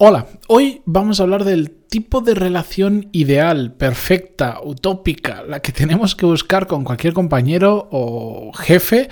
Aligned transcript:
Hola, 0.00 0.28
hoy 0.46 0.80
vamos 0.84 1.18
a 1.18 1.24
hablar 1.24 1.42
del 1.42 1.72
tipo 1.72 2.20
de 2.20 2.36
relación 2.36 3.08
ideal, 3.10 3.72
perfecta, 3.72 4.60
utópica, 4.62 5.42
la 5.42 5.58
que 5.58 5.72
tenemos 5.72 6.14
que 6.14 6.24
buscar 6.24 6.68
con 6.68 6.84
cualquier 6.84 7.14
compañero 7.14 7.88
o 7.90 8.52
jefe 8.52 9.08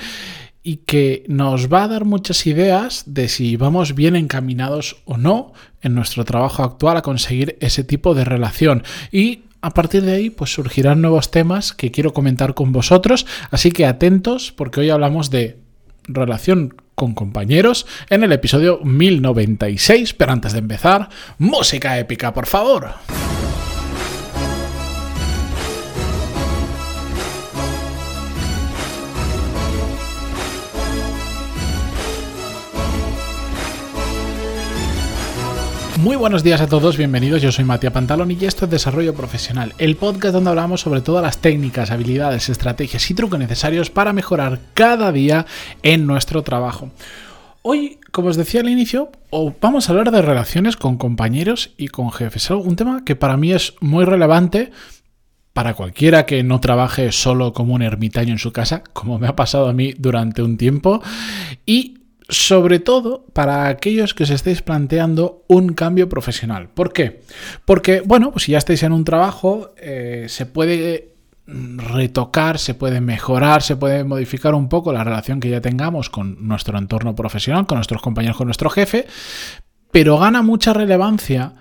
y 0.62 0.76
que 0.76 1.24
nos 1.26 1.72
va 1.72 1.82
a 1.82 1.88
dar 1.88 2.04
muchas 2.04 2.46
ideas 2.46 3.02
de 3.04 3.28
si 3.28 3.56
vamos 3.56 3.96
bien 3.96 4.14
encaminados 4.14 5.02
o 5.06 5.16
no 5.16 5.54
en 5.82 5.96
nuestro 5.96 6.24
trabajo 6.24 6.62
actual 6.62 6.98
a 6.98 7.02
conseguir 7.02 7.58
ese 7.60 7.82
tipo 7.82 8.14
de 8.14 8.24
relación. 8.24 8.84
Y 9.10 9.42
a 9.62 9.70
partir 9.70 10.02
de 10.02 10.12
ahí, 10.12 10.30
pues 10.30 10.52
surgirán 10.52 11.02
nuevos 11.02 11.32
temas 11.32 11.72
que 11.72 11.90
quiero 11.90 12.12
comentar 12.12 12.54
con 12.54 12.70
vosotros, 12.70 13.26
así 13.50 13.72
que 13.72 13.86
atentos 13.86 14.52
porque 14.52 14.82
hoy 14.82 14.90
hablamos 14.90 15.30
de 15.30 15.58
relación 16.04 16.76
con 16.96 17.14
compañeros 17.14 17.86
en 18.10 18.24
el 18.24 18.32
episodio 18.32 18.80
1096. 18.82 20.14
Pero 20.14 20.32
antes 20.32 20.52
de 20.52 20.58
empezar, 20.58 21.08
música 21.38 21.96
épica, 22.00 22.34
por 22.34 22.46
favor. 22.46 22.88
Muy 36.06 36.14
buenos 36.14 36.44
días 36.44 36.60
a 36.60 36.68
todos, 36.68 36.96
bienvenidos. 36.96 37.42
Yo 37.42 37.50
soy 37.50 37.64
Matías 37.64 37.92
Pantalón 37.92 38.30
y 38.30 38.44
esto 38.44 38.66
es 38.66 38.70
Desarrollo 38.70 39.12
Profesional, 39.12 39.74
el 39.78 39.96
podcast 39.96 40.34
donde 40.34 40.50
hablamos 40.50 40.82
sobre 40.82 41.00
todas 41.00 41.20
las 41.20 41.38
técnicas, 41.38 41.90
habilidades, 41.90 42.48
estrategias 42.48 43.10
y 43.10 43.14
trucos 43.14 43.40
necesarios 43.40 43.90
para 43.90 44.12
mejorar 44.12 44.60
cada 44.72 45.10
día 45.10 45.46
en 45.82 46.06
nuestro 46.06 46.44
trabajo. 46.44 46.92
Hoy, 47.62 47.98
como 48.12 48.28
os 48.28 48.36
decía 48.36 48.60
al 48.60 48.68
inicio, 48.68 49.10
vamos 49.60 49.88
a 49.88 49.92
hablar 49.92 50.12
de 50.12 50.22
relaciones 50.22 50.76
con 50.76 50.96
compañeros 50.96 51.72
y 51.76 51.88
con 51.88 52.12
jefes. 52.12 52.50
Un 52.50 52.76
tema 52.76 53.02
que 53.04 53.16
para 53.16 53.36
mí 53.36 53.52
es 53.52 53.74
muy 53.80 54.04
relevante 54.04 54.70
para 55.54 55.74
cualquiera 55.74 56.24
que 56.24 56.44
no 56.44 56.60
trabaje 56.60 57.10
solo 57.10 57.52
como 57.52 57.74
un 57.74 57.82
ermitaño 57.82 58.30
en 58.30 58.38
su 58.38 58.52
casa, 58.52 58.84
como 58.92 59.18
me 59.18 59.26
ha 59.26 59.34
pasado 59.34 59.68
a 59.68 59.72
mí 59.72 59.92
durante 59.98 60.40
un 60.40 60.56
tiempo, 60.56 61.02
y 61.66 62.05
sobre 62.28 62.80
todo 62.80 63.24
para 63.32 63.68
aquellos 63.68 64.14
que 64.14 64.24
os 64.24 64.30
estéis 64.30 64.62
planteando 64.62 65.44
un 65.46 65.74
cambio 65.74 66.08
profesional. 66.08 66.68
¿Por 66.68 66.92
qué? 66.92 67.22
Porque, 67.64 68.00
bueno, 68.00 68.32
pues 68.32 68.44
si 68.44 68.52
ya 68.52 68.58
estáis 68.58 68.82
en 68.82 68.92
un 68.92 69.04
trabajo, 69.04 69.70
eh, 69.76 70.26
se 70.28 70.46
puede 70.46 71.16
retocar, 71.46 72.58
se 72.58 72.74
puede 72.74 73.00
mejorar, 73.00 73.62
se 73.62 73.76
puede 73.76 74.02
modificar 74.02 74.54
un 74.54 74.68
poco 74.68 74.92
la 74.92 75.04
relación 75.04 75.38
que 75.38 75.50
ya 75.50 75.60
tengamos 75.60 76.10
con 76.10 76.48
nuestro 76.48 76.76
entorno 76.76 77.14
profesional, 77.14 77.66
con 77.66 77.76
nuestros 77.76 78.02
compañeros, 78.02 78.36
con 78.36 78.48
nuestro 78.48 78.68
jefe, 78.68 79.06
pero 79.92 80.18
gana 80.18 80.42
mucha 80.42 80.72
relevancia 80.72 81.52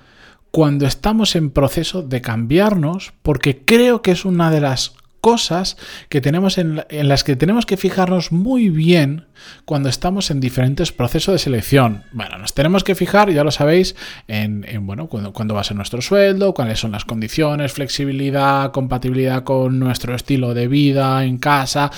cuando 0.50 0.88
estamos 0.88 1.36
en 1.36 1.52
proceso 1.52 2.02
de 2.02 2.22
cambiarnos, 2.22 3.14
porque 3.22 3.64
creo 3.64 4.02
que 4.02 4.12
es 4.12 4.26
una 4.26 4.50
de 4.50 4.62
las 4.62 4.94
cosas 5.26 5.76
que 6.08 6.22
tenemos 6.22 6.60
en, 6.60 6.84
las 6.88 7.24
que 7.24 7.36
tenemos 7.36 7.66
que 7.66 7.78
fijarnos 7.78 8.32
muy 8.32 8.70
bien 8.70 9.26
cuando 9.66 9.90
estamos 9.90 10.30
en 10.30 10.40
diferentes 10.40 10.92
procesos 10.92 11.34
de 11.34 11.40
selección. 11.40 12.04
Bueno, 12.12 12.38
nos 12.38 12.54
tenemos 12.54 12.84
que 12.84 12.94
fijar, 12.94 13.32
ya 13.32 13.44
lo 13.44 13.50
sabéis, 13.50 13.96
en, 14.28 14.64
bueno, 14.82 15.08
cuando, 15.08 15.56
va 15.56 15.62
a 15.62 15.64
ser 15.64 15.78
nuestro 15.78 16.00
sueldo, 16.04 16.54
cuáles 16.54 16.80
son 16.80 16.92
las 16.92 17.06
condiciones, 17.06 17.74
flexibilidad, 17.74 18.72
compatibilidad 18.72 19.44
con 19.44 19.80
nuestro 19.80 20.14
estilo 20.14 20.54
de 20.54 20.68
vida 20.68 21.26
en 21.26 21.40
casa, 21.40 21.90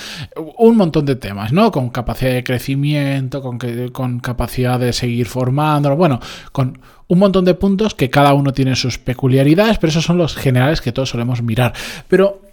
un 0.56 0.78
montón 0.78 1.04
de 1.04 1.16
temas, 1.16 1.52
¿no? 1.52 1.70
Con 1.70 1.90
capacidad 1.90 2.32
de 2.32 2.44
crecimiento, 2.44 3.42
con, 3.42 3.58
con 3.92 4.20
capacidad 4.20 4.80
de 4.80 4.94
seguir 4.94 5.26
formando, 5.26 5.94
bueno, 5.96 6.18
con 6.52 6.80
un 7.08 7.18
montón 7.18 7.44
de 7.44 7.52
puntos 7.52 7.94
que 7.94 8.08
cada 8.08 8.32
uno 8.32 8.54
tiene 8.54 8.74
sus 8.74 8.96
peculiaridades, 8.96 9.76
pero 9.76 9.90
esos 9.90 10.04
son 10.04 10.16
los 10.16 10.34
generales 10.34 10.80
que 10.80 10.92
todos 10.92 11.10
solemos 11.10 11.42
mirar. 11.42 11.74
Pero 12.08 12.47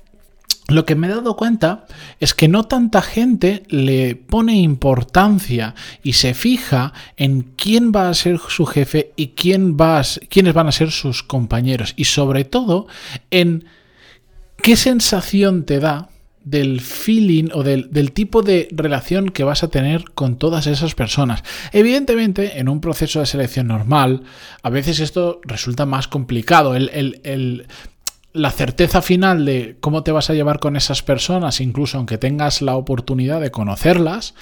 lo 0.67 0.85
que 0.85 0.95
me 0.95 1.07
he 1.07 1.11
dado 1.11 1.35
cuenta 1.35 1.85
es 2.19 2.33
que 2.33 2.47
no 2.47 2.63
tanta 2.63 3.01
gente 3.01 3.63
le 3.69 4.15
pone 4.15 4.55
importancia 4.55 5.75
y 6.01 6.13
se 6.13 6.33
fija 6.33 6.91
en 7.17 7.43
quién 7.55 7.91
va 7.91 8.09
a 8.09 8.13
ser 8.15 8.39
su 8.39 8.65
jefe 8.65 9.11
y 9.15 9.29
quién 9.29 9.77
va 9.77 10.01
quiénes 10.29 10.53
van 10.53 10.67
a 10.67 10.71
ser 10.71 10.89
sus 10.89 11.21
compañeros. 11.21 11.93
Y 11.97 12.05
sobre 12.05 12.45
todo 12.45 12.87
en 13.29 13.65
qué 14.57 14.75
sensación 14.75 15.65
te 15.65 15.79
da 15.79 16.09
del 16.43 16.81
feeling 16.81 17.49
o 17.53 17.63
del, 17.63 18.11
tipo 18.11 18.41
de 18.43 18.67
relación 18.71 19.29
que 19.29 19.43
vas 19.43 19.63
a 19.63 19.69
tener 19.69 20.05
con 20.11 20.37
todas 20.37 20.67
esas 20.67 20.93
personas. 20.93 21.43
Evidentemente, 21.73 22.59
en 22.59 22.69
un 22.69 22.81
proceso 22.81 23.19
de 23.19 23.25
selección 23.25 23.67
normal, 23.67 24.21
a 24.61 24.69
veces 24.69 24.99
esto 24.99 25.41
resulta 25.43 25.87
más 25.87 26.07
complicado. 26.07 26.75
el 26.75 27.65
la 28.35 28.51
certeza 28.51 29.01
final 29.01 29.45
de 29.45 29.77
cómo 29.79 30.03
te 30.03 30.11
vas 30.11 30.29
a 30.29 30.33
llevar 30.33 30.59
con 30.59 30.75
esas 30.75 31.01
personas, 31.01 31.61
incluso 31.61 31.97
aunque 31.97 32.17
tengas 32.17 32.61
la 32.61 32.75
oportunidad 32.75 33.39
de 33.39 33.49
conocerlas, 33.49 34.35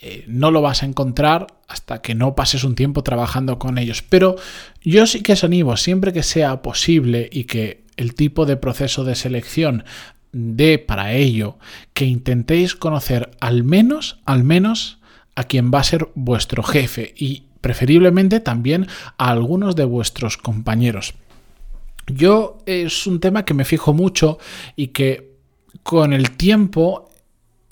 eh, 0.00 0.24
no 0.26 0.50
lo 0.50 0.60
vas 0.60 0.82
a 0.82 0.86
encontrar 0.86 1.46
hasta 1.68 2.02
que 2.02 2.14
no 2.14 2.34
pases 2.34 2.64
un 2.64 2.74
tiempo 2.74 3.02
trabajando 3.02 3.58
con 3.58 3.78
ellos. 3.78 4.02
Pero 4.02 4.36
yo 4.82 5.06
sí 5.06 5.22
que 5.22 5.32
os 5.32 5.44
animo, 5.44 5.76
siempre 5.76 6.12
que 6.12 6.22
sea 6.22 6.62
posible 6.62 7.28
y 7.32 7.44
que 7.44 7.84
el 7.96 8.14
tipo 8.14 8.44
de 8.44 8.56
proceso 8.56 9.04
de 9.04 9.14
selección 9.14 9.84
dé 10.32 10.78
para 10.78 11.12
ello, 11.12 11.58
que 11.94 12.04
intentéis 12.04 12.74
conocer 12.74 13.30
al 13.40 13.62
menos, 13.62 14.18
al 14.24 14.44
menos 14.44 14.98
a 15.36 15.44
quien 15.44 15.70
va 15.72 15.80
a 15.80 15.84
ser 15.84 16.08
vuestro 16.14 16.64
jefe 16.64 17.14
y 17.16 17.44
preferiblemente 17.60 18.40
también 18.40 18.88
a 19.16 19.30
algunos 19.30 19.76
de 19.76 19.84
vuestros 19.84 20.36
compañeros. 20.36 21.14
Yo 22.08 22.58
es 22.66 23.06
un 23.06 23.20
tema 23.20 23.44
que 23.44 23.54
me 23.54 23.64
fijo 23.64 23.92
mucho 23.92 24.38
y 24.76 24.88
que 24.88 25.36
con 25.82 26.12
el 26.12 26.32
tiempo 26.32 27.08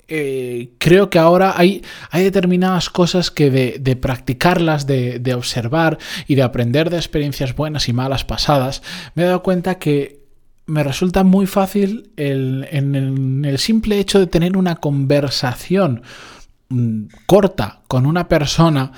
eh, 0.09 0.71
creo 0.77 1.09
que 1.09 1.19
ahora 1.19 1.53
hay, 1.57 1.83
hay 2.11 2.23
determinadas 2.23 2.89
cosas 2.89 3.29
que 3.29 3.51
de, 3.51 3.95
practicarlas, 3.97 4.87
de, 4.87 5.33
observar 5.35 5.97
y 6.27 6.35
de 6.35 6.43
aprender 6.43 6.89
de 6.89 6.97
experiencias 6.97 7.55
buenas 7.55 7.89
y 7.89 7.93
malas 7.93 8.23
pasadas, 8.23 8.81
me 9.15 9.23
he 9.23 9.25
dado 9.25 9.43
cuenta 9.43 9.79
que 9.79 10.25
me 10.65 10.83
resulta 10.83 11.23
muy 11.23 11.45
fácil 11.45 12.11
en 12.15 13.45
el 13.45 13.57
simple 13.57 13.99
hecho 13.99 14.19
de 14.19 14.27
tener 14.27 14.55
una 14.55 14.77
conversación 14.77 16.03
mm, 16.69 17.03
corta 17.25 17.81
con 17.87 18.05
una 18.05 18.27
persona, 18.27 18.91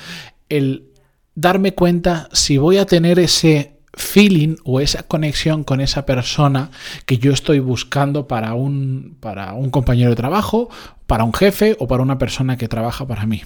el 0.47 0.89
darme 1.33 1.73
cuenta 1.73 2.29
si 2.33 2.57
voy 2.57 2.77
a 2.77 2.85
tener 2.85 3.17
ese 3.17 3.78
feeling 3.93 4.55
o 4.63 4.79
esa 4.79 5.03
conexión 5.03 5.63
con 5.63 5.81
esa 5.81 6.05
persona 6.05 6.71
que 7.05 7.17
yo 7.17 7.31
estoy 7.31 7.59
buscando 7.59 8.27
para 8.27 8.53
un, 8.53 9.17
para 9.19 9.53
un 9.53 9.69
compañero 9.69 10.11
de 10.11 10.15
trabajo, 10.15 10.69
para 11.07 11.23
un 11.23 11.33
jefe 11.33 11.75
o 11.79 11.87
para 11.87 12.03
una 12.03 12.17
persona 12.17 12.57
que 12.57 12.67
trabaja 12.67 13.07
para 13.07 13.25
mí. 13.25 13.41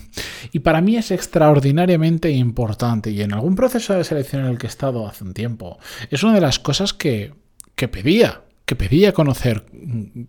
Y 0.51 0.59
para 0.59 0.81
mí 0.81 0.97
es 0.97 1.11
extraordinariamente 1.11 2.31
importante 2.31 3.11
y 3.11 3.21
en 3.21 3.33
algún 3.33 3.55
proceso 3.55 3.93
de 3.93 4.03
selección 4.03 4.43
en 4.43 4.51
el 4.51 4.57
que 4.57 4.67
he 4.67 4.69
estado 4.69 5.07
hace 5.07 5.23
un 5.23 5.33
tiempo, 5.33 5.79
es 6.09 6.23
una 6.23 6.33
de 6.33 6.41
las 6.41 6.59
cosas 6.59 6.93
que, 6.93 7.33
que 7.75 7.87
pedía, 7.87 8.41
que 8.65 8.75
pedía 8.75 9.13
conocer, 9.13 9.65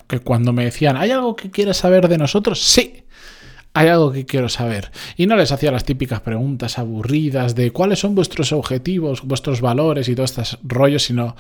que 0.07 0.21
cuando 0.21 0.53
me 0.53 0.65
decían, 0.65 0.97
¿hay 0.97 1.11
algo 1.11 1.37
que 1.37 1.51
quieres 1.51 1.77
saber 1.77 2.09
de 2.09 2.19
nosotros? 2.19 2.63
Sí 2.63 3.05
hay 3.75 3.89
algo 3.89 4.13
que 4.13 4.25
quiero 4.25 4.49
saber. 4.49 4.93
Y 5.17 5.27
no 5.27 5.37
les 5.37 5.51
hacía 5.51 5.73
las 5.73 5.85
típicas 5.85 6.21
preguntas 6.21 6.79
aburridas 6.79 7.57
de 7.57 7.73
cuáles 7.73 7.99
son 7.99 8.15
vuestros 8.15 8.53
objetivos, 8.53 9.23
vuestros 9.23 9.61
valores 9.61 10.09
y 10.09 10.15
todos 10.15 10.31
estos 10.31 10.59
rollos, 10.63 11.03
sino 11.03 11.35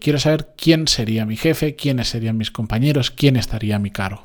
quiero 0.00 0.18
saber 0.18 0.48
quién 0.56 0.88
sería 0.88 1.24
mi 1.24 1.36
jefe, 1.36 1.76
quiénes 1.76 2.08
serían 2.08 2.36
mis 2.36 2.50
compañeros, 2.50 3.12
quién 3.12 3.36
estaría 3.36 3.76
a 3.76 3.78
mi 3.78 3.92
cargo. 3.92 4.24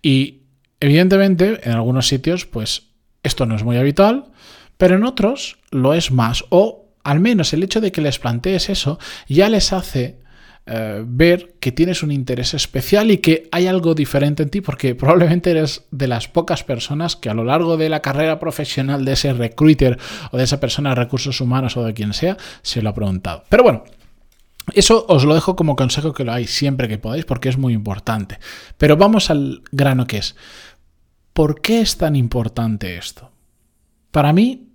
Y 0.00 0.38
evidentemente 0.80 1.60
en 1.62 1.72
algunos 1.72 2.08
sitios 2.08 2.46
pues 2.46 2.84
esto 3.22 3.44
no 3.44 3.54
es 3.54 3.64
muy 3.64 3.76
habitual, 3.76 4.24
pero 4.78 4.96
en 4.96 5.04
otros 5.04 5.58
lo 5.70 5.92
es 5.92 6.10
más. 6.10 6.44
O 6.48 6.86
al 7.04 7.20
menos 7.20 7.52
el 7.52 7.62
hecho 7.62 7.82
de 7.82 7.92
que 7.92 8.00
les 8.00 8.18
plantees 8.18 8.70
eso 8.70 8.98
ya 9.28 9.50
les 9.50 9.74
hace 9.74 10.16
eh, 10.66 11.02
ver 11.06 11.54
que 11.60 11.72
tienes 11.72 12.02
un 12.02 12.12
interés 12.12 12.52
especial 12.54 13.10
y 13.10 13.18
que 13.18 13.48
hay 13.52 13.66
algo 13.66 13.94
diferente 13.94 14.42
en 14.42 14.50
ti, 14.50 14.60
porque 14.60 14.94
probablemente 14.94 15.50
eres 15.50 15.86
de 15.90 16.08
las 16.08 16.28
pocas 16.28 16.62
personas 16.64 17.16
que 17.16 17.30
a 17.30 17.34
lo 17.34 17.44
largo 17.44 17.76
de 17.76 17.88
la 17.88 18.02
carrera 18.02 18.38
profesional 18.38 19.04
de 19.04 19.12
ese 19.12 19.32
recruiter 19.32 19.98
o 20.30 20.36
de 20.36 20.44
esa 20.44 20.60
persona 20.60 20.90
de 20.90 20.96
recursos 20.96 21.40
humanos 21.40 21.76
o 21.76 21.84
de 21.84 21.94
quien 21.94 22.12
sea, 22.12 22.36
se 22.62 22.82
lo 22.82 22.90
ha 22.90 22.94
preguntado. 22.94 23.44
Pero 23.48 23.62
bueno, 23.62 23.84
eso 24.74 25.06
os 25.08 25.24
lo 25.24 25.34
dejo 25.34 25.56
como 25.56 25.76
consejo 25.76 26.12
que 26.12 26.24
lo 26.24 26.32
hay 26.32 26.46
siempre 26.46 26.88
que 26.88 26.98
podáis 26.98 27.24
porque 27.24 27.48
es 27.48 27.56
muy 27.56 27.72
importante. 27.72 28.38
Pero 28.76 28.96
vamos 28.96 29.30
al 29.30 29.62
grano 29.72 30.06
que 30.06 30.18
es. 30.18 30.36
¿Por 31.32 31.60
qué 31.60 31.80
es 31.80 31.96
tan 31.96 32.16
importante 32.16 32.96
esto? 32.96 33.30
Para 34.10 34.32
mí, 34.32 34.68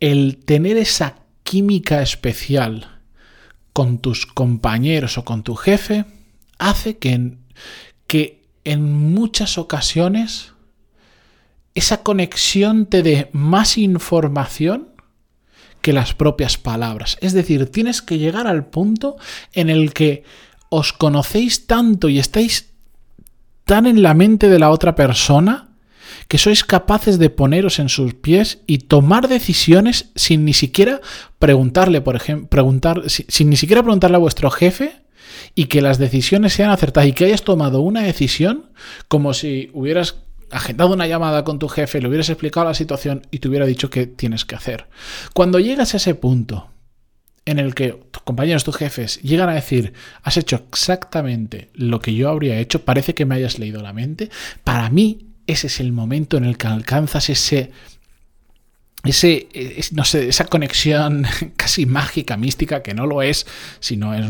el 0.00 0.38
tener 0.44 0.76
esa 0.76 1.16
química 1.42 2.02
especial 2.02 2.93
con 3.74 3.98
tus 3.98 4.24
compañeros 4.24 5.18
o 5.18 5.24
con 5.24 5.42
tu 5.42 5.56
jefe 5.56 6.06
hace 6.58 6.96
que 6.96 7.10
en, 7.10 7.40
que 8.06 8.40
en 8.64 8.90
muchas 8.90 9.58
ocasiones 9.58 10.52
esa 11.74 12.02
conexión 12.02 12.86
te 12.86 13.02
dé 13.02 13.28
más 13.32 13.76
información 13.76 14.90
que 15.82 15.92
las 15.92 16.14
propias 16.14 16.56
palabras. 16.56 17.18
Es 17.20 17.32
decir, 17.32 17.70
tienes 17.70 18.00
que 18.00 18.18
llegar 18.18 18.46
al 18.46 18.64
punto 18.64 19.16
en 19.52 19.68
el 19.68 19.92
que 19.92 20.22
os 20.70 20.92
conocéis 20.92 21.66
tanto 21.66 22.08
y 22.08 22.20
estáis 22.20 22.70
tan 23.64 23.86
en 23.86 24.02
la 24.02 24.14
mente 24.14 24.48
de 24.48 24.60
la 24.60 24.70
otra 24.70 24.94
persona 24.94 25.63
que 26.28 26.38
sois 26.38 26.64
capaces 26.64 27.18
de 27.18 27.30
poneros 27.30 27.78
en 27.78 27.88
sus 27.88 28.14
pies 28.14 28.60
y 28.66 28.78
tomar 28.78 29.28
decisiones 29.28 30.10
sin 30.14 30.44
ni 30.44 30.52
siquiera 30.52 31.00
preguntarle, 31.38 32.00
por 32.00 32.16
ejemplo, 32.16 32.48
preguntar, 32.48 33.02
sin, 33.08 33.50
ni 33.50 33.56
siquiera 33.56 33.82
preguntarle 33.82 34.16
a 34.16 34.20
vuestro 34.20 34.50
jefe 34.50 35.02
y 35.54 35.66
que 35.66 35.82
las 35.82 35.98
decisiones 35.98 36.52
sean 36.52 36.70
acertadas 36.70 37.08
y 37.08 37.12
que 37.12 37.26
hayas 37.26 37.42
tomado 37.42 37.80
una 37.80 38.02
decisión 38.02 38.70
como 39.08 39.34
si 39.34 39.70
hubieras 39.72 40.16
agendado 40.50 40.92
una 40.92 41.06
llamada 41.06 41.44
con 41.44 41.58
tu 41.58 41.68
jefe, 41.68 42.00
le 42.00 42.08
hubieras 42.08 42.28
explicado 42.28 42.66
la 42.66 42.74
situación 42.74 43.26
y 43.30 43.40
te 43.40 43.48
hubiera 43.48 43.66
dicho 43.66 43.90
qué 43.90 44.06
tienes 44.06 44.44
que 44.44 44.54
hacer. 44.54 44.86
Cuando 45.32 45.58
llegas 45.58 45.94
a 45.94 45.96
ese 45.96 46.14
punto 46.14 46.70
en 47.44 47.58
el 47.58 47.74
que 47.74 47.90
tus 48.10 48.22
compañeros, 48.22 48.64
tus 48.64 48.76
jefes, 48.76 49.20
llegan 49.20 49.48
a 49.48 49.54
decir, 49.54 49.92
has 50.22 50.36
hecho 50.36 50.64
exactamente 50.68 51.70
lo 51.74 52.00
que 52.00 52.14
yo 52.14 52.30
habría 52.30 52.58
hecho, 52.58 52.84
parece 52.84 53.14
que 53.14 53.26
me 53.26 53.34
hayas 53.34 53.58
leído 53.58 53.82
la 53.82 53.92
mente, 53.92 54.30
para 54.62 54.88
mí 54.90 55.33
ese 55.46 55.66
es 55.66 55.80
el 55.80 55.92
momento 55.92 56.36
en 56.36 56.44
el 56.44 56.56
que 56.56 56.66
alcanzas 56.66 57.30
ese... 57.30 57.70
Ese, 59.04 59.48
no 59.92 60.02
sé, 60.06 60.30
esa 60.30 60.46
conexión 60.46 61.26
casi 61.56 61.84
mágica, 61.84 62.38
mística, 62.38 62.82
que 62.82 62.94
no 62.94 63.04
lo 63.06 63.20
es, 63.20 63.46
sino 63.78 64.14
es, 64.14 64.24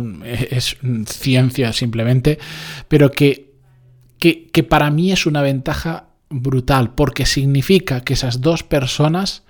es 0.51 0.77
ciencia 1.07 1.73
simplemente, 1.73 2.41
pero 2.89 3.13
que, 3.13 3.53
que, 4.19 4.49
que 4.49 4.65
para 4.65 4.91
mí 4.91 5.13
es 5.13 5.27
una 5.27 5.43
ventaja 5.43 6.09
brutal, 6.29 6.95
porque 6.95 7.25
significa 7.25 8.01
que 8.03 8.15
esas 8.15 8.41
dos 8.41 8.65
personas 8.65 9.45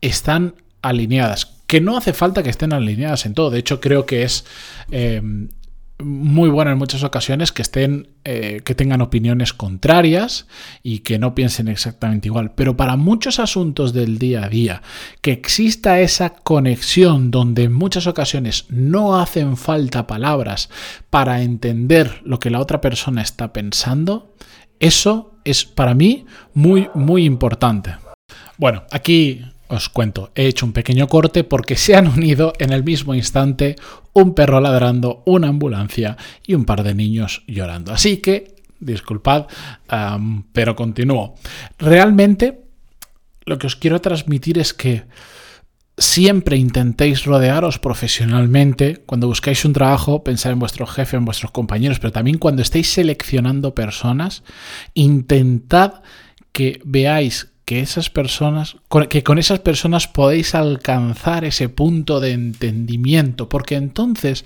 están 0.00 0.56
alineadas, 0.82 1.54
que 1.66 1.80
no 1.80 1.96
hace 1.96 2.12
falta 2.12 2.42
que 2.42 2.50
estén 2.50 2.72
alineadas 2.72 3.26
en 3.26 3.34
todo. 3.34 3.50
De 3.50 3.58
hecho, 3.58 3.80
creo 3.80 4.06
que 4.06 4.22
es 4.22 4.44
eh, 4.90 5.22
muy 6.02 6.50
bueno 6.50 6.72
en 6.72 6.78
muchas 6.78 7.04
ocasiones 7.04 7.52
que 7.52 7.62
estén, 7.62 8.08
eh, 8.24 8.62
que 8.64 8.74
tengan 8.74 9.00
opiniones 9.00 9.52
contrarias 9.52 10.46
y 10.82 11.00
que 11.00 11.18
no 11.18 11.34
piensen 11.34 11.68
exactamente 11.68 12.28
igual. 12.28 12.52
Pero 12.54 12.76
para 12.76 12.96
muchos 12.96 13.38
asuntos 13.38 13.92
del 13.92 14.18
día 14.18 14.44
a 14.44 14.48
día, 14.48 14.82
que 15.20 15.32
exista 15.32 16.00
esa 16.00 16.30
conexión 16.30 17.30
donde 17.30 17.64
en 17.64 17.72
muchas 17.72 18.06
ocasiones 18.06 18.66
no 18.70 19.16
hacen 19.18 19.56
falta 19.56 20.06
palabras 20.06 20.68
para 21.10 21.42
entender 21.42 22.20
lo 22.24 22.40
que 22.40 22.50
la 22.50 22.60
otra 22.60 22.80
persona 22.80 23.22
está 23.22 23.52
pensando, 23.52 24.34
eso 24.80 25.38
es 25.44 25.64
para 25.64 25.94
mí 25.94 26.26
muy, 26.54 26.88
muy 26.94 27.24
importante. 27.24 27.96
Bueno, 28.58 28.82
aquí 28.90 29.44
os 29.76 29.88
cuento, 29.88 30.32
he 30.34 30.46
hecho 30.46 30.66
un 30.66 30.72
pequeño 30.72 31.08
corte 31.08 31.44
porque 31.44 31.76
se 31.76 31.96
han 31.96 32.08
unido 32.08 32.52
en 32.58 32.72
el 32.72 32.84
mismo 32.84 33.14
instante 33.14 33.76
un 34.12 34.34
perro 34.34 34.60
ladrando, 34.60 35.22
una 35.26 35.48
ambulancia 35.48 36.16
y 36.46 36.54
un 36.54 36.64
par 36.64 36.82
de 36.82 36.94
niños 36.94 37.42
llorando. 37.46 37.92
Así 37.92 38.18
que, 38.18 38.54
disculpad, 38.80 39.46
pero 40.52 40.76
continúo. 40.76 41.34
Realmente, 41.78 42.62
lo 43.44 43.58
que 43.58 43.66
os 43.66 43.76
quiero 43.76 44.00
transmitir 44.00 44.58
es 44.58 44.72
que 44.72 45.04
siempre 45.96 46.56
intentéis 46.56 47.24
rodearos 47.24 47.78
profesionalmente. 47.78 49.02
Cuando 49.06 49.28
buscáis 49.28 49.64
un 49.64 49.72
trabajo, 49.72 50.24
pensar 50.24 50.52
en 50.52 50.58
vuestro 50.58 50.86
jefe, 50.86 51.16
en 51.16 51.24
vuestros 51.24 51.52
compañeros, 51.52 51.98
pero 51.98 52.12
también 52.12 52.38
cuando 52.38 52.62
estéis 52.62 52.90
seleccionando 52.90 53.74
personas, 53.74 54.42
intentad 54.94 56.02
que 56.52 56.80
veáis 56.84 57.53
que 57.64 57.80
esas 57.80 58.10
personas, 58.10 58.76
que 59.08 59.22
con 59.22 59.38
esas 59.38 59.60
personas 59.60 60.06
podéis 60.06 60.54
alcanzar 60.54 61.44
ese 61.44 61.68
punto 61.68 62.20
de 62.20 62.32
entendimiento, 62.32 63.48
porque 63.48 63.76
entonces 63.76 64.44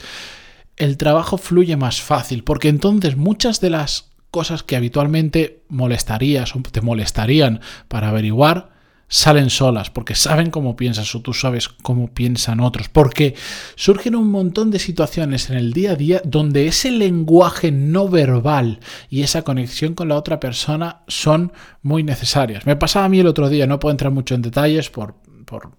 el 0.77 0.97
trabajo 0.97 1.39
fluye 1.39 1.77
más 1.77 2.01
fácil, 2.01 2.45
porque 2.45 2.69
entonces 2.69 3.17
muchas 3.17 3.61
de 3.61 3.71
las 3.71 4.11
cosas 4.31 4.63
que 4.63 4.77
habitualmente 4.77 5.63
molestarías 5.69 6.55
o 6.55 6.61
te 6.61 6.81
molestarían 6.81 7.61
para 7.89 8.11
averiguar, 8.11 8.78
salen 9.09 9.49
solas, 9.51 9.91
porque 9.91 10.15
saben 10.15 10.51
cómo 10.51 10.77
piensas 10.77 11.15
o 11.15 11.21
tú 11.23 11.33
sabes 11.33 11.69
cómo 11.69 12.09
piensan 12.09 12.61
otros, 12.61 12.89
porque 12.89 13.35
surgen 13.75 14.15
un 14.15 14.31
montón 14.31 14.71
de 14.71 14.79
situaciones 14.79 15.51
en 15.51 15.57
el 15.57 15.73
día 15.73 15.93
a 15.93 15.97
día 15.97 16.23
donde 16.25 16.67
ese 16.67 16.91
lenguaje 16.91 17.73
no 17.73 18.09
verbal 18.09 18.81
y 19.09 19.23
esa 19.23 19.43
conexión 19.43 19.95
con 19.95 20.09
la 20.09 20.17
otra 20.17 20.39
persona 20.39 21.01
son 21.09 21.53
muy 21.83 22.03
necesarias. 22.03 22.67
Me 22.67 22.77
pasaba 22.77 23.07
a 23.07 23.09
mí 23.09 23.19
el 23.19 23.27
otro 23.27 23.49
día, 23.49 23.67
no 23.67 23.81
puedo 23.81 23.93
entrar 23.93 24.13
mucho 24.13 24.35
en 24.35 24.43
detalles 24.43 24.91
por, 24.91 25.15
por, 25.47 25.71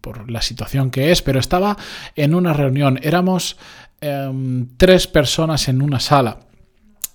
por, 0.00 0.30
la 0.30 0.40
situación 0.40 0.90
que 0.90 1.12
es, 1.12 1.20
pero 1.20 1.38
estaba 1.38 1.76
en 2.16 2.34
una 2.34 2.52
reunión, 2.52 2.98
éramos 3.02 3.58
em, 4.00 4.68
tres 4.76 5.06
personas 5.06 5.68
en 5.68 5.82
una 5.82 6.00
sala 6.00 6.38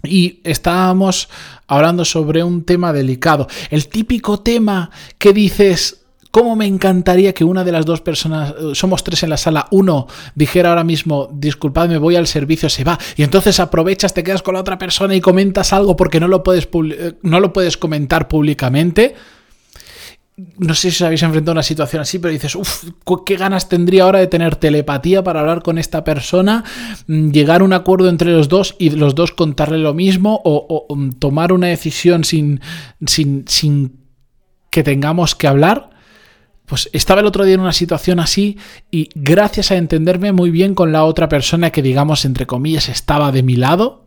y 0.03 0.39
estábamos 0.43 1.29
hablando 1.67 2.05
sobre 2.05 2.43
un 2.43 2.63
tema 2.63 2.93
delicado. 2.93 3.47
El 3.69 3.87
típico 3.87 4.39
tema 4.39 4.91
que 5.17 5.33
dices, 5.33 6.05
¿cómo 6.31 6.55
me 6.55 6.65
encantaría 6.65 7.33
que 7.33 7.43
una 7.43 7.63
de 7.63 7.71
las 7.71 7.85
dos 7.85 8.01
personas, 8.01 8.53
somos 8.73 9.03
tres 9.03 9.23
en 9.23 9.31
la 9.31 9.37
sala, 9.37 9.67
uno 9.71 10.07
dijera 10.35 10.69
ahora 10.69 10.83
mismo, 10.83 11.29
disculpadme, 11.33 11.97
voy 11.97 12.15
al 12.15 12.27
servicio, 12.27 12.69
se 12.69 12.83
va, 12.83 12.97
y 13.15 13.23
entonces 13.23 13.59
aprovechas, 13.59 14.13
te 14.13 14.23
quedas 14.23 14.41
con 14.41 14.53
la 14.53 14.61
otra 14.61 14.77
persona 14.77 15.15
y 15.15 15.21
comentas 15.21 15.73
algo 15.73 15.95
porque 15.95 16.19
no 16.19 16.27
lo 16.27 16.43
puedes, 16.43 16.67
eh, 16.91 17.13
no 17.21 17.39
lo 17.39 17.53
puedes 17.53 17.77
comentar 17.77 18.27
públicamente? 18.27 19.15
No 20.37 20.75
sé 20.75 20.91
si 20.91 20.97
os 20.97 21.01
habéis 21.01 21.23
enfrentado 21.23 21.53
a 21.53 21.55
una 21.57 21.63
situación 21.63 22.03
así, 22.03 22.19
pero 22.19 22.31
dices, 22.31 22.55
uff, 22.55 22.85
qué 23.25 23.37
ganas 23.37 23.69
tendría 23.69 24.03
ahora 24.03 24.19
de 24.19 24.27
tener 24.27 24.55
telepatía 24.55 25.23
para 25.23 25.39
hablar 25.39 25.63
con 25.63 25.79
esta 25.79 26.03
persona, 26.03 26.63
mm, 27.07 27.31
llegar 27.31 27.61
a 27.61 27.63
un 27.63 27.73
acuerdo 27.73 28.07
entre 28.07 28.31
los 28.31 28.47
dos 28.47 28.75
y 28.77 28.91
los 28.91 29.15
dos 29.15 29.31
contarle 29.31 29.79
lo 29.79 29.95
mismo 29.95 30.39
o, 30.43 30.95
mm, 30.95 31.13
tomar 31.13 31.51
una 31.51 31.67
decisión 31.67 32.23
sin, 32.23 32.61
sin, 33.07 33.45
sin 33.47 33.99
que 34.69 34.83
tengamos 34.83 35.33
que 35.33 35.47
hablar. 35.47 35.89
Pues 36.67 36.89
estaba 36.93 37.21
el 37.21 37.27
otro 37.27 37.43
día 37.43 37.55
en 37.55 37.61
una 37.61 37.73
situación 37.73 38.19
así 38.19 38.59
y 38.91 39.09
gracias 39.15 39.71
a 39.71 39.77
entenderme 39.77 40.33
muy 40.33 40.51
bien 40.51 40.75
con 40.75 40.91
la 40.91 41.03
otra 41.05 41.29
persona 41.29 41.71
que 41.71 41.81
digamos 41.81 42.25
entre 42.25 42.45
comillas 42.45 42.89
estaba 42.89 43.31
de 43.31 43.41
mi 43.41 43.55
lado, 43.55 44.05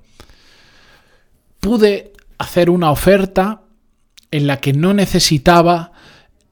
pude 1.59 2.12
hacer 2.38 2.71
una 2.71 2.93
oferta 2.93 3.62
en 4.31 4.47
la 4.47 4.59
que 4.59 4.73
no 4.73 4.94
necesitaba 4.94 5.93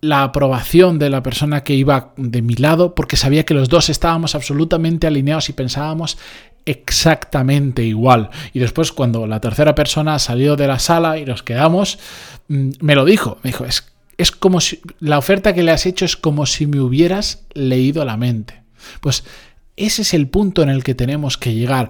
la 0.01 0.23
aprobación 0.23 0.99
de 0.99 1.11
la 1.11 1.23
persona 1.23 1.65
que 1.65 1.75
iba 1.75 2.13
de 2.17 2.43
mi 2.43 2.55
lado, 2.55 2.95
porque 2.95 3.17
sabía 3.17 3.45
que 3.45 3.55
los 3.55 3.69
dos 3.69 3.89
estábamos 3.89 4.35
absolutamente 4.35 5.07
alineados 5.07 5.49
y 5.49 5.53
pensábamos 5.53 6.19
exactamente 6.67 7.83
igual. 7.83 8.31
Y 8.53 8.59
después 8.59 8.93
cuando 8.93 9.27
la 9.27 9.41
tercera 9.41 9.75
persona 9.75 10.19
salió 10.19 10.55
de 10.55 10.67
la 10.67 10.79
sala 10.79 11.19
y 11.19 11.25
nos 11.25 11.43
quedamos, 11.43 11.99
mm, 12.49 12.71
me 12.81 12.95
lo 12.95 13.05
dijo, 13.05 13.39
me 13.43 13.51
dijo, 13.51 13.65
es, 13.65 13.91
es 14.19 14.31
como 14.31 14.61
si 14.61 14.81
la 15.01 15.19
oferta 15.19 15.55
que 15.55 15.63
le 15.63 15.73
has 15.73 15.87
hecho 15.87 16.05
es 16.05 16.17
como 16.17 16.47
si 16.47 16.67
me 16.67 16.81
hubieras 16.81 17.47
leído 17.55 18.05
la 18.05 18.17
mente. 18.17 18.63
Pues 19.01 19.25
ese 19.77 20.03
es 20.03 20.15
el 20.15 20.29
punto 20.29 20.63
en 20.63 20.69
el 20.69 20.85
que 20.85 20.95
tenemos 20.95 21.39
que 21.39 21.55
llegar. 21.55 21.89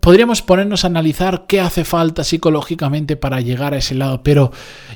Podríamos 0.00 0.42
ponernos 0.42 0.84
a 0.84 0.88
analizar 0.88 1.46
qué 1.46 1.60
hace 1.60 1.84
falta 1.84 2.24
psicológicamente 2.24 3.16
para 3.16 3.40
llegar 3.40 3.74
a 3.74 3.78
ese 3.78 3.94
lado, 3.94 4.22
pero 4.22 4.50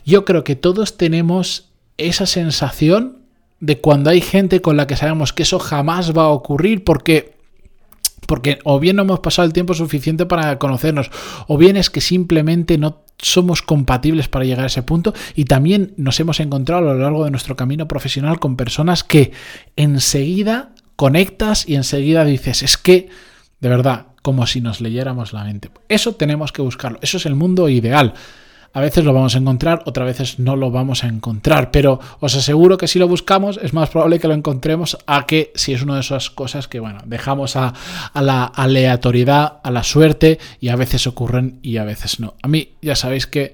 yo 0.04 0.25
creo 0.25 0.45
que 0.45 0.57
todos 0.57 0.97
tenemos 0.97 1.67
esa 1.99 2.26
sensación 2.26 3.19
de 3.61 3.81
cuando 3.81 4.11
hay 4.11 4.21
gente 4.21 4.61
con 4.61 4.76
la 4.76 4.87
que 4.87 4.97
sabemos 4.97 5.33
que 5.33 5.43
eso 5.43 5.59
jamás 5.59 6.17
va 6.17 6.25
a 6.25 6.28
ocurrir 6.28 6.85
porque 6.85 7.37
porque 8.26 8.59
o 8.64 8.78
bien 8.78 8.97
no 8.97 9.02
hemos 9.02 9.21
pasado 9.21 9.47
el 9.47 9.55
tiempo 9.55 9.73
suficiente 9.73 10.26
para 10.26 10.59
conocernos, 10.59 11.11
o 11.47 11.57
bien 11.57 11.78
es 11.78 11.88
que 11.88 12.02
simplemente 12.02 12.76
no 12.76 13.02
somos 13.17 13.62
compatibles 13.62 14.28
para 14.28 14.45
llegar 14.45 14.64
a 14.64 14.67
ese 14.67 14.83
punto 14.83 15.14
y 15.35 15.47
también 15.47 15.95
nos 15.97 16.21
hemos 16.21 16.38
encontrado 16.38 16.90
a 16.90 16.95
lo 16.95 17.00
largo 17.00 17.25
de 17.25 17.31
nuestro 17.31 17.57
camino 17.57 17.88
profesional 17.88 18.38
con 18.38 18.57
personas 18.57 19.02
que 19.02 19.33
enseguida 19.76 20.73
conectas 20.95 21.67
y 21.67 21.76
enseguida 21.76 22.25
dices, 22.25 22.62
es 22.62 22.76
que, 22.76 23.09
de 23.61 23.69
verdad, 23.69 24.09
como 24.21 24.47
si 24.47 24.61
nos 24.61 24.83
leyéramos 24.83 25.33
la 25.33 25.45
mente. 25.45 25.71
Eso 25.88 26.14
tenemos 26.14 26.52
que 26.52 26.61
buscarlo, 26.61 26.99
eso 27.00 27.17
es 27.17 27.25
el 27.25 27.35
mundo 27.35 27.69
ideal. 27.71 28.12
A 28.72 28.80
veces 28.80 29.04
lo 29.04 29.12
vamos 29.12 29.34
a 29.34 29.38
encontrar, 29.38 29.82
otras 29.87 30.06
veces 30.06 30.38
no 30.38 30.54
lo 30.54 30.70
vamos 30.70 31.02
a 31.02 31.08
encontrar, 31.08 31.70
pero 31.70 32.00
os 32.20 32.37
aseguro 32.37 32.76
que 32.76 32.87
si 32.87 32.98
lo 32.98 33.08
buscamos 33.08 33.58
es 33.62 33.72
más 33.72 33.88
probable 33.88 34.20
que 34.20 34.28
lo 34.28 34.34
encontremos 34.34 34.98
a 35.06 35.26
que 35.26 35.52
si 35.54 35.72
es 35.72 35.82
una 35.82 35.94
de 35.94 36.00
esas 36.00 36.30
cosas 36.30 36.68
que, 36.68 36.78
bueno, 36.78 37.00
dejamos 37.06 37.56
a, 37.56 37.72
la 38.14 38.44
aleatoriedad, 38.44 39.60
a 39.62 39.70
la 39.70 39.82
suerte 39.82 40.38
y 40.60 40.68
a 40.68 40.76
veces 40.76 41.06
ocurren 41.06 41.58
y 41.62 41.78
a 41.78 41.84
veces 41.84 42.20
no. 42.20 42.34
A 42.42 42.48
mí 42.48 42.75
ya 42.82 42.94
sabéis 42.94 43.26
que 43.26 43.52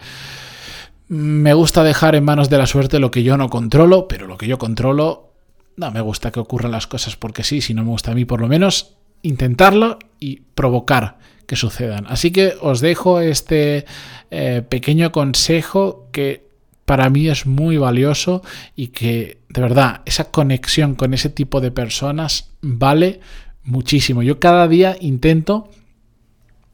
me 1.09 1.55
gusta 1.55 1.85
dejar 1.85 2.17
en 2.17 2.25
manos 2.25 2.51
de 2.51 2.59
la 2.59 2.67
suerte 2.67 2.99
lo 2.99 3.11
que 3.11 3.23
yo 3.23 3.37
no 3.37 3.49
controlo, 3.49 4.09
pero 4.09 4.27
lo 4.27 4.37
que 4.37 4.49
yo 4.49 4.59
controlo, 4.59 5.33
no 5.77 5.91
me 5.93 6.01
gusta 6.01 6.33
que 6.33 6.41
ocurran 6.41 6.73
las 6.73 6.89
cosas 6.89 7.15
porque 7.15 7.45
sí, 7.45 7.61
si 7.61 7.73
no 7.73 7.85
me 7.85 7.91
gusta 7.91 8.11
a 8.11 8.15
mí 8.15 8.25
por 8.25 8.41
lo 8.41 8.49
menos 8.49 8.95
intentarlo 9.23 9.99
y 10.19 10.41
provocar 10.55 11.19
que 11.47 11.57
sucedan. 11.57 12.07
Así 12.09 12.31
que 12.31 12.55
os 12.61 12.81
dejo 12.81 13.21
este 13.21 13.85
eh, 14.31 14.63
pequeño 14.69 15.13
consejo 15.13 16.09
que 16.13 16.45
para 16.85 17.09
mí 17.09 17.29
es 17.29 17.47
muy 17.47 17.79
valioso 17.79 18.43
y 18.77 18.89
que 18.89 19.39
de 19.55 19.61
verdad, 19.61 20.03
esa 20.05 20.33
conexión 20.33 20.97
con 20.97 21.15
ese 21.15 21.31
tipo 21.31 21.61
de 21.61 21.71
personas 21.71 22.51
vale 22.61 23.21
muchísimo. 23.63 24.25
Yo 24.25 24.41
cada 24.41 24.67
día 24.67 24.97
intento 25.01 25.71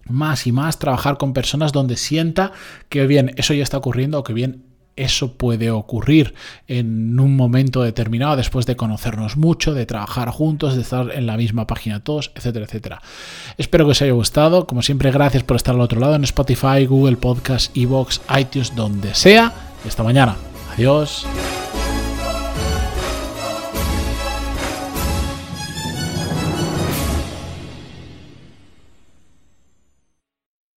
más 0.07 0.47
y 0.47 0.53
más 0.53 0.79
trabajar 0.79 1.19
con 1.19 1.35
personas 1.35 1.73
donde 1.73 1.99
sienta 1.99 2.53
que 2.89 3.07
bien 3.07 3.33
eso 3.37 3.53
ya 3.53 3.63
está 3.63 3.77
ocurriendo 3.77 4.19
o 4.19 4.25
que 4.25 4.33
bien 4.33 4.65
eso 4.97 5.35
puede 5.35 5.71
ocurrir 5.71 6.35
en 6.69 7.19
un 7.19 7.37
momento 7.37 7.83
determinado 7.83 8.37
después 8.37 8.67
de 8.67 8.77
conocernos 8.77 9.37
mucho, 9.37 9.75
de 9.75 9.87
trabajar 9.87 10.31
juntos, 10.31 10.75
de 10.75 10.83
estar 10.83 11.11
en 11.13 11.27
la 11.27 11.37
misma 11.37 11.67
página 11.67 12.01
todos, 12.01 12.33
etcétera, 12.35 12.65
etcétera. 12.67 13.03
Espero 13.57 13.85
que 13.85 13.93
os 13.93 14.03
haya 14.03 14.13
gustado. 14.13 14.67
Como 14.67 14.83
siempre, 14.83 15.11
gracias 15.11 15.43
por 15.43 15.57
estar 15.57 15.75
al 15.75 15.81
otro 15.81 16.01
lado 16.01 16.15
en 16.15 16.25
Spotify, 16.25 16.87
Google 16.87 17.17
Podcast, 17.17 17.77
Evox, 17.77 18.21
iTunes, 18.39 18.75
donde 18.75 19.15
sea. 19.15 19.53
Y 19.85 19.89
hasta 19.89 20.03
mañana. 20.03 20.37
Adiós. 20.75 21.27